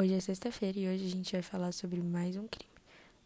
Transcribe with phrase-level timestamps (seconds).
[0.00, 2.70] Hoje é sexta-feira e hoje a gente vai falar sobre mais um crime.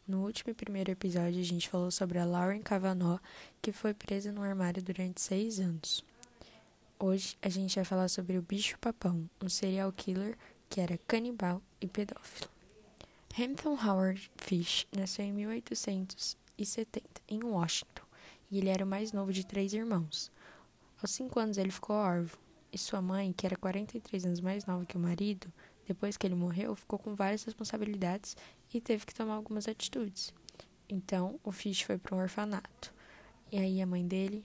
[0.08, 3.20] No último e primeiro episódio, a gente falou sobre a Lauren Cavanaugh,
[3.60, 6.02] que foi presa no armário durante seis anos.
[6.98, 10.34] Hoje a gente vai falar sobre o bicho-papão, um serial killer
[10.70, 12.48] que era canibal e pedófilo.
[13.38, 18.04] Hampton Howard Fish nasceu em 1870 em Washington
[18.50, 20.30] e ele era o mais novo de três irmãos.
[21.02, 22.40] Aos cinco anos ele ficou órfão
[22.72, 25.52] e sua mãe, que era 43 anos mais nova que o marido,
[25.92, 28.34] depois que ele morreu, ficou com várias responsabilidades
[28.72, 30.32] e teve que tomar algumas atitudes.
[30.88, 32.92] Então, o Fish foi para um orfanato.
[33.50, 34.42] E aí a mãe dele,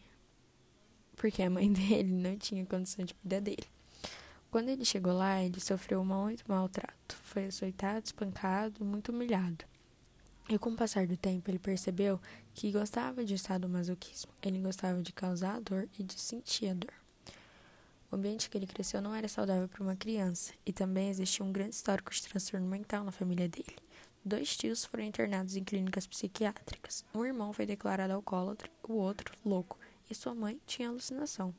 [1.16, 3.66] porque a mãe dele não tinha condição de cuidar dele.
[4.52, 7.16] Quando ele chegou lá, ele sofreu muito maltrato.
[7.24, 9.64] Foi açoitado, espancado, muito humilhado.
[10.50, 12.20] E com o passar do tempo, ele percebeu
[12.54, 14.32] que gostava de estar do masoquismo.
[14.42, 16.94] Ele gostava de causar dor e de sentir a dor.
[18.10, 21.52] O ambiente que ele cresceu não era saudável para uma criança, e também existia um
[21.52, 23.76] grande histórico de transtorno mental na família dele.
[24.24, 27.04] Dois tios foram internados em clínicas psiquiátricas.
[27.14, 29.78] Um irmão foi declarado alcoólatra, o outro louco,
[30.10, 31.54] e sua mãe tinha alucinação.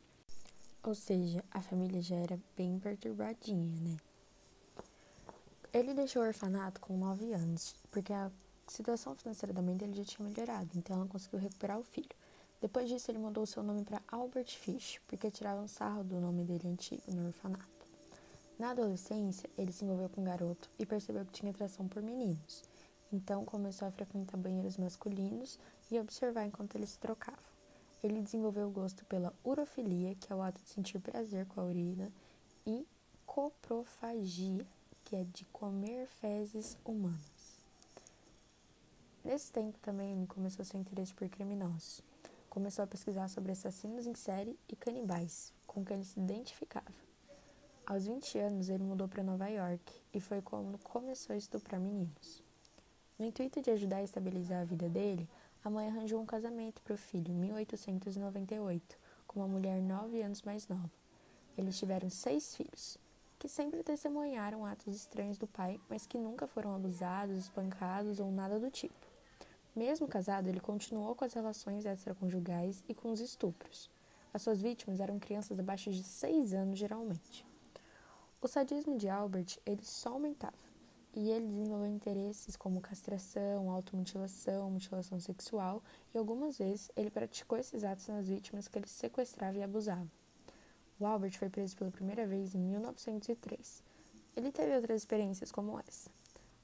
[0.83, 3.97] Ou seja, a família já era bem perturbadinha, né?
[5.73, 8.31] Ele deixou o orfanato com 9 anos, porque a
[8.67, 12.09] situação financeira da mãe dele já tinha melhorado, então ela conseguiu recuperar o filho.
[12.61, 16.69] Depois disso, ele mudou seu nome para Albert Fish, porque tiravam sarro do nome dele
[16.69, 17.87] antigo no orfanato.
[18.59, 22.65] Na adolescência, ele se envolveu com um garoto e percebeu que tinha atração por meninos.
[23.13, 25.57] Então, começou a frequentar banheiros masculinos
[25.89, 27.39] e observar enquanto eles se trocavam.
[28.03, 31.65] Ele desenvolveu o gosto pela urofilia, que é o ato de sentir prazer com a
[31.65, 32.11] urina,
[32.67, 32.85] e
[33.25, 34.67] coprofagia,
[35.05, 37.21] que é de comer fezes humanas.
[39.25, 42.03] Nesse tempo também ele começou seu interesse por criminosos
[42.49, 47.09] começou a pesquisar sobre assassinos em série e canibais, com quem ele se identificava.
[47.87, 52.43] Aos 20 anos, ele mudou para Nova York e foi quando começou a estuprar meninos.
[53.19, 55.29] No intuito de ajudar a estabilizar a vida dele,
[55.65, 60.43] a mãe arranjou um casamento para o filho em 1898 com uma mulher nove anos
[60.43, 60.91] mais nova.
[61.57, 62.97] Eles tiveram seis filhos,
[63.39, 68.59] que sempre testemunharam atos estranhos do pai, mas que nunca foram abusados, espancados ou nada
[68.59, 69.08] do tipo.
[69.79, 73.89] Mesmo casado, ele continuou com as relações extraconjugais e com os estupros.
[74.35, 77.47] As suas vítimas eram crianças abaixo de 6 anos, geralmente.
[78.43, 80.57] O sadismo de Albert ele só aumentava,
[81.15, 85.81] e ele desenvolveu interesses como castração, automutilação, mutilação sexual,
[86.13, 90.09] e algumas vezes ele praticou esses atos nas vítimas que ele sequestrava e abusava.
[90.99, 93.85] O Albert foi preso pela primeira vez em 1903.
[94.35, 96.11] Ele teve outras experiências como essa.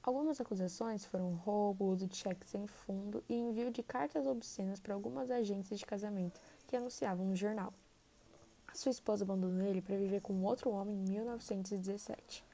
[0.05, 4.93] Algumas acusações foram roubo, uso de cheques sem fundo e envio de cartas obscenas para
[4.93, 7.73] algumas agências de casamento que anunciavam no jornal.
[8.67, 12.45] A sua esposa abandonou ele para viver com outro homem em 1917.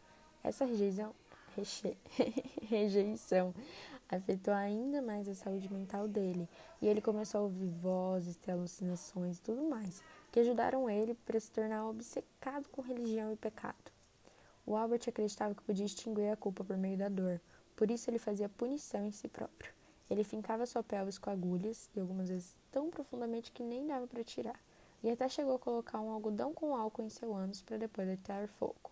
[0.41, 1.13] Essa rejeição,
[1.53, 1.97] reche,
[2.69, 3.53] rejeição
[4.07, 6.47] afetou ainda mais a saúde mental dele
[6.81, 10.01] e ele começou a ouvir vozes, ter alucinações e tudo mais,
[10.31, 13.90] que ajudaram ele para se tornar obcecado com religião e pecado.
[14.71, 17.41] O Albert acreditava que podia extinguir a culpa por meio da dor,
[17.75, 19.73] por isso ele fazia punição em si próprio.
[20.09, 24.23] Ele fincava sua pelvis com agulhas, e algumas vezes tão profundamente que nem dava para
[24.23, 24.57] tirar,
[25.03, 28.47] e até chegou a colocar um algodão com álcool em seu ânus para depois atear
[28.47, 28.91] fogo.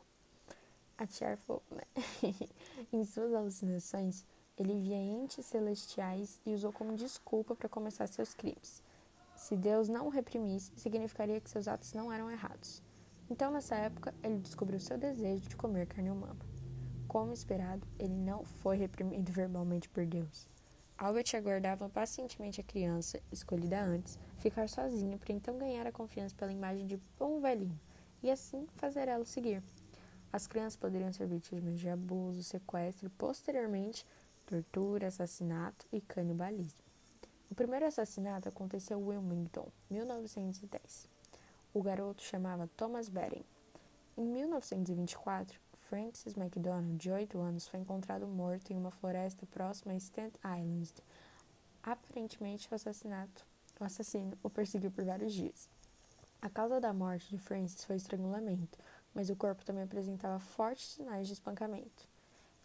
[0.97, 1.83] Atear fogo, né?
[2.91, 4.25] em suas alucinações,
[4.57, 8.83] ele via entes celestiais e usou como desculpa para começar seus crimes.
[9.33, 12.83] Se Deus não o reprimisse, significaria que seus atos não eram errados.
[13.29, 16.39] Então, nessa época, ele descobriu seu desejo de comer carne humana.
[17.07, 20.47] Como esperado, ele não foi reprimido verbalmente por Deus.
[20.97, 26.51] Albert aguardava pacientemente a criança, escolhida antes, ficar sozinho para então ganhar a confiança pela
[26.51, 27.79] imagem de bom velhinho
[28.21, 29.63] e assim fazer ela seguir.
[30.31, 34.05] As crianças poderiam ser vítimas de abuso, sequestro posteriormente,
[34.45, 36.81] tortura, assassinato e canibalismo.
[37.49, 41.18] O primeiro assassinato aconteceu em Wilmington, 1910.
[41.79, 43.45] O garoto chamava Thomas Betting.
[44.17, 45.57] Em 1924,
[45.87, 50.93] Francis McDonald, de 8 anos, foi encontrado morto em uma floresta próxima a Staten Island.
[51.81, 53.45] Aparentemente, o assassinato,
[53.79, 55.69] o assassino o perseguiu por vários dias.
[56.41, 58.77] A causa da morte de Francis foi estrangulamento,
[59.13, 62.09] mas o corpo também apresentava fortes sinais de espancamento.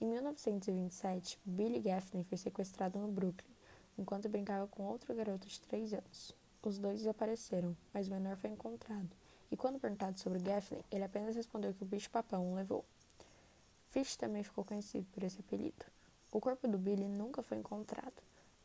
[0.01, 3.55] Em 1927, Billy Gaffney foi sequestrado no Brooklyn,
[3.97, 6.35] enquanto brincava com outro garoto de 3 anos.
[6.65, 9.11] Os dois desapareceram, mas o menor foi encontrado.
[9.51, 12.87] E quando perguntado sobre Gaffney, ele apenas respondeu que o bicho-papão o levou.
[13.91, 15.85] Fish também ficou conhecido por esse apelido.
[16.33, 18.15] O corpo do Billy nunca foi encontrado.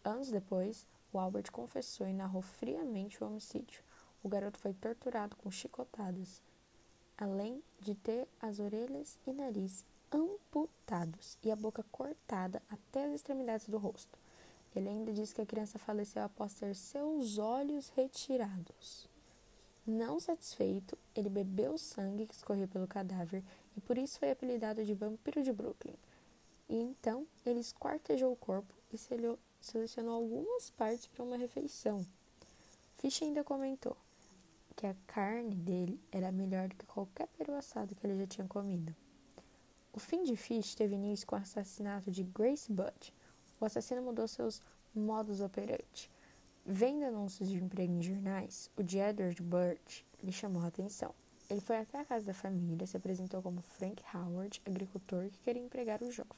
[0.01, 3.83] Anos depois, o Albert confessou e narrou friamente o homicídio.
[4.23, 6.41] O garoto foi torturado com chicotadas,
[7.17, 11.37] além de ter as orelhas e nariz amputados.
[11.43, 14.17] e a boca cortada até as extremidades do rosto.
[14.75, 19.07] Ele ainda diz que a criança faleceu após ter seus olhos retirados.
[19.85, 23.43] Não satisfeito, ele bebeu o sangue que escorria pelo cadáver
[23.75, 25.95] e por isso foi apelidado de vampiro de Brooklyn.
[26.69, 28.97] E então ele esquartejou o corpo e
[29.59, 32.05] selecionou algumas partes para uma refeição.
[32.99, 33.97] Fish ainda comentou
[34.75, 38.47] que a carne dele era melhor do que qualquer peru assado que ele já tinha
[38.47, 38.95] comido.
[39.91, 43.13] O fim de Fish teve início com o assassinato de Grace Budd.
[43.59, 44.61] O assassino mudou seus
[44.95, 46.09] modos operandi.
[46.65, 51.13] Vendo anúncios de emprego em jornais, o de Edward Burt lhe chamou a atenção.
[51.49, 55.63] Ele foi até a casa da família, se apresentou como Frank Howard, agricultor que queria
[55.63, 56.31] empregar o jovem.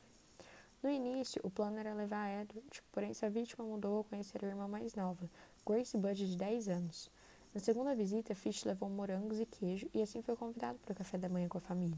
[0.82, 4.68] No início, o plano era levar Edward, porém sua vítima mudou ao conhecer a irmã
[4.68, 5.30] mais nova,
[5.68, 7.12] Grace Budd, de 10 anos.
[7.54, 11.18] Na segunda visita, Fish levou morangos e queijo e assim foi convidado para o café
[11.18, 11.98] da manhã com a família.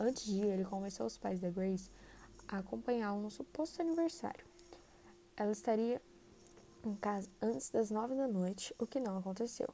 [0.00, 1.90] Antes de ir, ele convenceu os pais da Grace
[2.52, 4.44] a acompanhá-lo no suposto aniversário.
[5.34, 6.00] Ela estaria
[6.84, 9.68] em casa antes das nove da noite, o que não aconteceu.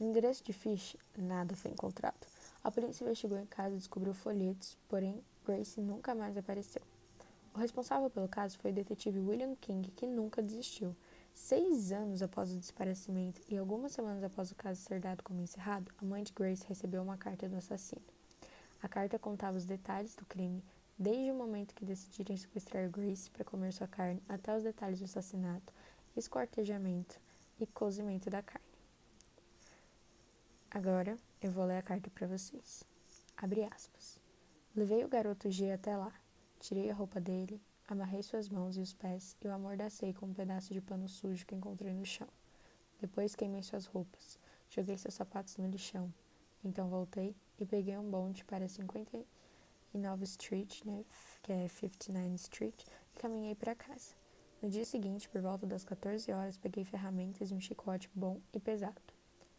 [0.00, 2.26] No endereço de Fish, nada foi encontrado.
[2.64, 6.80] A polícia investigou em casa e descobriu folhetos, porém Grace nunca mais apareceu.
[7.54, 10.96] O responsável pelo caso foi o detetive William King, que nunca desistiu.
[11.34, 15.92] Seis anos após o desaparecimento e algumas semanas após o caso ser dado como encerrado,
[15.98, 18.02] a mãe de Grace recebeu uma carta do assassino.
[18.82, 20.64] A carta contava os detalhes do crime,
[21.02, 25.04] desde o momento que decidiram sequestrar Grace para comer sua carne até os detalhes do
[25.04, 25.74] assassinato,
[26.16, 27.20] esquartejamento
[27.58, 28.64] e cozimento da carne.
[30.70, 32.84] Agora eu vou ler a carta para vocês.
[33.36, 34.16] Abre aspas.
[34.76, 36.12] Levei o garoto G até lá.
[36.60, 40.32] Tirei a roupa dele, amarrei suas mãos e os pés e o amordacei com um
[40.32, 42.28] pedaço de pano sujo que encontrei no chão.
[43.00, 44.38] Depois queimei suas roupas,
[44.70, 46.14] joguei seus sapatos no lixão.
[46.64, 48.68] Então voltei e peguei um bonde para
[49.92, 51.04] 59 Street, né,
[51.42, 52.84] que é 59 Street,
[53.14, 54.14] e caminhei para casa.
[54.60, 58.60] No dia seguinte, por volta das 14 horas, peguei ferramentas e um chicote bom e
[58.60, 59.00] pesado.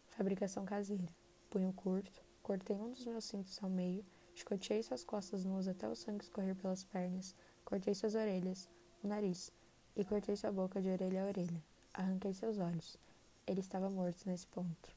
[0.10, 1.08] Fabricação caseira.
[1.50, 4.04] Punho curto, cortei um dos meus cintos ao meio
[4.36, 7.36] Chicoteei suas costas nuas até o sangue escorrer pelas pernas.
[7.64, 8.68] Cortei suas orelhas,
[9.04, 9.52] o nariz,
[9.96, 11.64] e cortei sua boca de orelha a orelha.
[11.94, 12.98] Arranquei seus olhos.
[13.46, 14.90] Ele estava morto nesse ponto.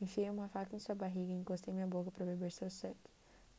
[0.00, 3.13] Enfiei uma faca em sua barriga e encostei minha boca para beber seu sangue.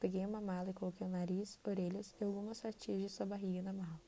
[0.06, 3.74] Peguei uma mala e coloquei o nariz, orelhas e algumas fatias de sua barriga na
[3.74, 4.00] mala.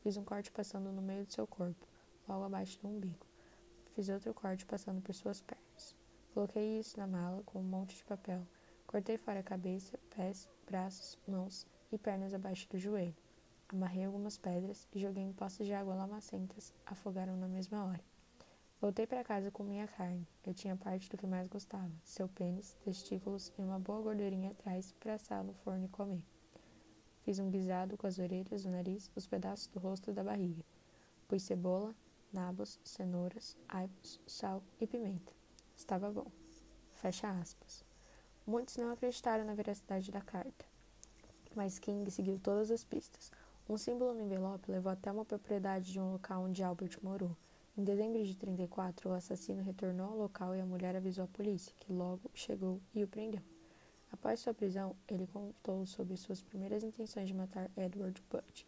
[0.00, 1.84] Fiz um corte passando no meio do seu corpo,
[2.28, 3.26] logo abaixo do umbigo.
[3.90, 5.96] Fiz outro corte passando por suas pernas.
[6.32, 8.46] Coloquei isso na mala com um monte de papel
[8.86, 13.16] Cortei fora a cabeça, pés, braços, mãos e pernas abaixo do joelho.
[13.68, 18.04] Amarrei algumas pedras e joguei em poças de água lamacentas, afogaram na mesma hora.
[18.82, 20.26] Voltei para casa com minha carne.
[20.44, 24.92] Eu tinha parte do que mais gostava: seu pênis, testículos e uma boa gordurinha atrás
[24.98, 26.20] para assar no forno e comer.
[27.20, 30.64] Fiz um guisado com as orelhas, o nariz, os pedaços do rosto e da barriga.
[31.28, 31.94] Pus cebola,
[32.32, 35.32] nabos, cenouras, aipos, sal e pimenta.
[35.76, 36.26] Estava bom.
[36.94, 37.84] Fecha aspas.
[38.44, 40.64] Muitos não acreditaram na veracidade da carta,
[41.54, 43.30] mas King seguiu todas as pistas.
[43.68, 47.36] Um símbolo no envelope levou até uma propriedade de um local onde Albert morou.
[47.74, 51.74] Em dezembro de 34, o assassino retornou ao local e a mulher avisou a polícia,
[51.80, 53.40] que logo chegou e o prendeu.
[54.12, 58.66] Após sua prisão, ele contou sobre suas primeiras intenções de matar Edward Budd.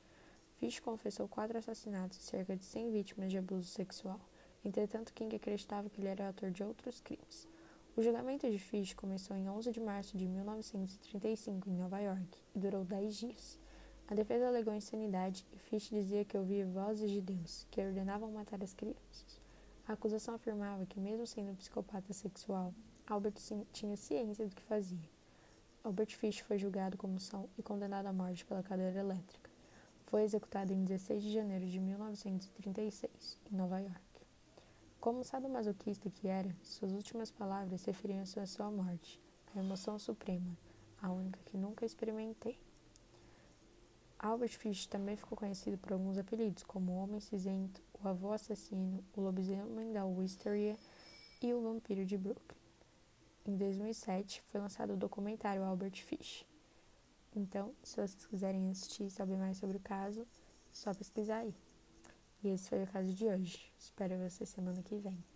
[0.54, 4.18] Fish confessou quatro assassinatos e cerca de 100 vítimas de abuso sexual.
[4.64, 7.46] Entretanto, King acreditava que ele era autor de outros crimes.
[7.94, 12.58] O julgamento de Fish começou em 11 de março de 1935 em Nova York e
[12.58, 13.63] durou 10 dias.
[14.06, 18.62] A defesa alegou insanidade e Fish dizia que ouvia vozes de Deus que ordenavam matar
[18.62, 19.40] as crianças.
[19.88, 22.74] A acusação afirmava que, mesmo sendo um psicopata sexual,
[23.06, 23.34] Albert
[23.72, 25.08] tinha ciência do que fazia.
[25.82, 29.50] Albert Fish foi julgado como são e condenado à morte pela cadeira elétrica.
[30.04, 34.00] Foi executado em 16 de janeiro de 1936, em Nova York.
[35.00, 39.20] Como sadomasoquista que era, suas últimas palavras referiam-se à sua morte,
[39.54, 40.56] a emoção suprema,
[41.02, 42.58] a única que nunca experimentei.
[44.18, 49.04] Albert Fish também ficou conhecido por alguns apelidos, como o Homem Cinzento, o Avô Assassino,
[49.14, 50.76] o Lobisomem da Wisteria
[51.42, 52.58] e o Vampiro de Brooklyn.
[53.46, 56.46] Em 2007, foi lançado o documentário Albert Fish.
[57.36, 60.26] Então, se vocês quiserem assistir e saber mais sobre o caso, é
[60.72, 61.54] só pesquisar aí.
[62.42, 63.72] E esse foi o caso de hoje.
[63.78, 65.33] Espero você semana que vem.